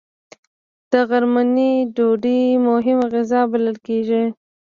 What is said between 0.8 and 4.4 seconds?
د غرمنۍ ډوډۍ مهمه غذا بلل کېږي